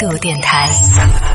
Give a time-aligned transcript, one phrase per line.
[0.00, 0.66] 度电台，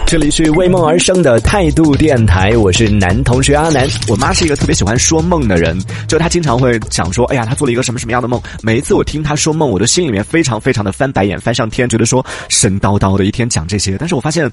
[0.08, 3.88] 这里是为梦而生的态度电台，我是男同学阿南。
[4.08, 8.42] 我妈是一个特别喜欢说梦的人，就她经常会讲说，哎呀，她做了一个什么什么样的梦。
[8.64, 13.98] 每一次我听她说梦，我的心里面非常非常的翻白眼，翻上天，觉得说神叨叨的一天讲这些。
[14.00, 14.52] 但是我发现，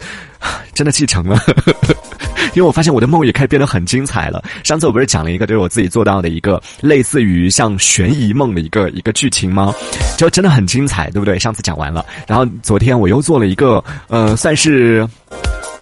[0.75, 1.41] 真的继承了，
[2.55, 4.43] 因为我发现我的梦也开始变得很精彩了。
[4.65, 9.75] 上次我不是讲了一个，就是我自己做到的一个类似于像悬疑梦的一个一个剧情吗？
[10.17, 11.39] 就真的很精彩，对不对？
[11.39, 15.09] 上次讲完了，然后昨天我又做了一个，呃，算是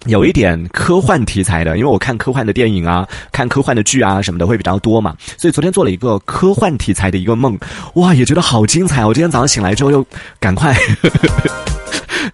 [0.05, 7.57] 有一点科幻题材的，因为我看科幻的电影啊，看科幻的剧啊什么的会比较多嘛，所以昨天做了一个科幻题材的一个梦，
[7.95, 9.05] 哇，也觉得好精彩！
[9.05, 10.05] 我今天早上醒来之后又
[10.39, 10.75] 赶快。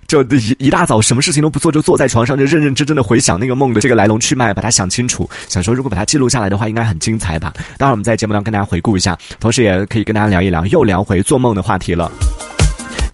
[0.08, 5.30] 就 一一大早什么事情都不做，就坐在床上就认认真真的回想那个梦的这个来龙去脉，把它想清楚。
[5.50, 7.54] 想说如果把它记录下来的话，应该很精彩吧？
[7.78, 12.10] 当然我们在节目当中跟大家回顾一下，同时也可以跟大家聊一聊，又聊回做梦的话题了。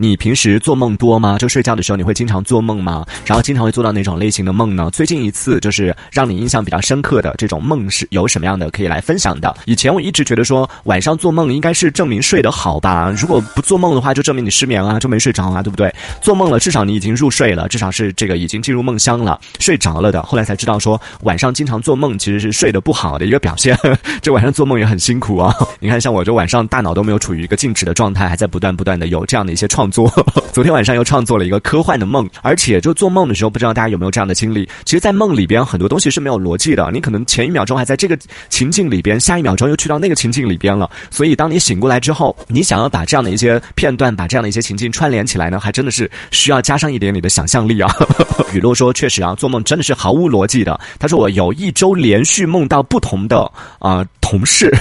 [0.03, 1.37] 你平时做梦多吗？
[1.37, 3.05] 就睡觉的时候你会经常做梦吗？
[3.25, 4.89] 然后经常会做到哪种类型的梦呢？
[4.91, 9.55] 最近一次就是让你印象比较深刻的这种梦是有什么样的可以来分享的？
[9.65, 13.15] 以前我一直觉得说晚上做梦应该是证明睡得好吧？
[13.17, 15.89] 如果不做梦的话，就证明你失眠啊，就没睡着啊，对不对？
[16.21, 20.21] 做梦了，至少你已经入睡了，至少是这个已经进入梦乡了，睡着了的。
[20.23, 23.73] 后来才知道说晚上经常做梦其实是睡得不好的一个表现。
[24.21, 25.55] 这晚上做梦也很辛苦啊！
[25.79, 29.89] 你看，像我这晚上大脑都没有处于一个静止的状态，还在不断不断的有这样的一些创。
[29.93, 34.67] 创作，昨天晚上又创作了一个科幻的梦，而且就做梦的时候，不知道大家有没有这样的经历？
[34.85, 38.17] 其实，在梦里边很多东西是没有逻辑的，你可能前一秒钟还在这个
[38.49, 40.89] 情境里边，下一秒钟又去到那个情境里边了。
[41.11, 47.93] 所以，当你醒过来之后，你想要把这样的一些片段，把这样的一些情境串联起来呢，还真的是需要加上一点你的想象力啊。
[48.53, 53.49] 雨露说：“确实啊，做梦真的是毫无逻辑的。”他说：“我有一周连续梦到不同的
[53.79, 54.73] 啊同事。”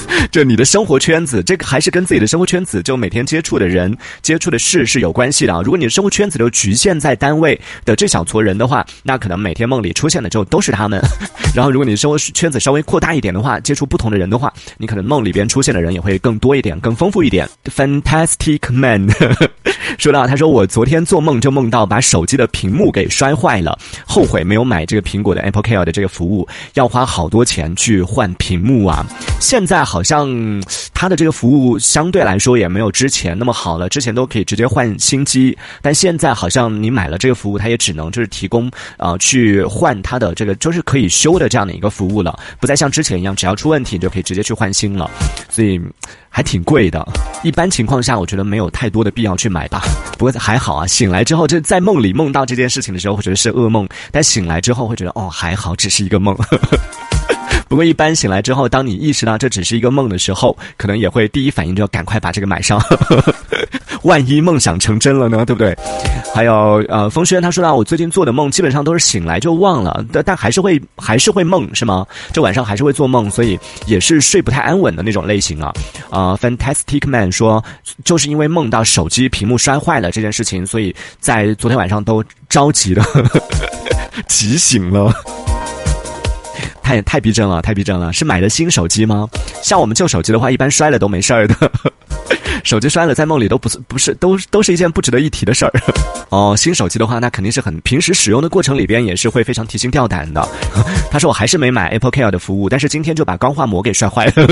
[0.30, 5.60] 就你的生活圈子，这个还是跟自己的生活圈子，就每天接触的人、接触的事是有关系的啊。
[5.62, 11.00] 如果你的生活圈子都局限在单位的这小撮人的话，那可能每天梦里出现的就都是他们。
[11.54, 17.48] 然后，如果你的生活圈子稍微扩大一点的话，接触不同的人的话，你可能梦里边出现的人也会更多一点、更丰富一点。
[17.64, 19.08] Fantastic man
[19.98, 29.04] 说到，他说我昨天做梦就梦到把手机的屏幕给摔坏了，后悔没有买这个苹果的 Apple Care 的这个服务，要花好多钱去换屏幕啊。
[29.38, 30.28] 现在好像
[30.92, 45.10] 它的这个服务相对来说也没有之前那么好了，之前都可以直接换新机，但现在好像你买了这个服务，它也只能就是提供啊去换它的这个就是可以修的这样的一个服务了，不再像之前一样，只要出问题你就可以直接去换新了，
[45.48, 45.80] 所以
[46.28, 47.06] 还挺贵的。
[47.42, 49.82] 一般情况下，我觉得没有太多的必要去买吧。
[50.18, 56.36] 不过还好啊，醒来之后就在梦里梦到这件事情的时候，会觉得是噩梦，但醒来之后会觉得哦还好，只是一个梦。
[57.72, 62.78] 不过一般醒来之后，当你意识到这只是一个梦的时候，可能也会第一反应就赶快把这个买上，
[64.04, 65.74] 万一梦想成真了呢，对不对？
[66.34, 72.06] 还有呃，风轩他说到我最近做的梦基本上都是醒来就忘了，但但还是会还是会梦是吗？
[72.30, 75.72] 这晚上还是会做梦，所以也是睡不太安稳的那种类型啊。
[76.10, 77.64] 啊，Fantastic Man 说
[78.04, 83.02] 就是因为梦到手机屏幕摔坏了这件事情，所以在昨天晚上都着急的
[84.28, 85.10] 急醒了。
[86.82, 88.12] 太太逼真了，太逼真了！
[88.12, 89.28] 是买的新手机吗？
[89.62, 91.54] 像我们旧手机的话，一般摔了都没事儿的。
[92.64, 95.72] 手机摔了，在梦里都不是不是都都是一件不值得一提的事儿。
[96.28, 100.46] 哦，新手机的话，那肯定是很平时使用的过程里边也是会非常提心吊胆的。
[101.10, 104.46] 他说我还是没买 Apple Care 的服务，但是今天就把钢化膜给摔坏了，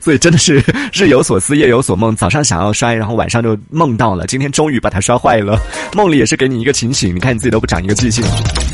[0.00, 2.14] 所以真的是日有所思夜有所梦。
[2.14, 5.60] 早上想要摔，然后晚上就梦到了，今天终于把它摔坏了。
[5.94, 8.24] 梦里也是给你一个警醒，你看你自己都不长一个记性。